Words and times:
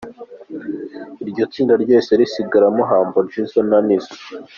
Iryo 1.23 1.43
tsinda 1.51 1.73
ryahise 1.83 2.13
risigaramo 2.21 2.81
Humble 2.89 3.27
Jizzo 3.31 3.59
na 3.69 3.79
Nizo. 3.85 4.13